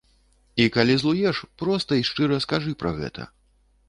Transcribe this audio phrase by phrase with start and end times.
[0.63, 3.27] І калі злуеш, проста і шчыра скажы пра гэта.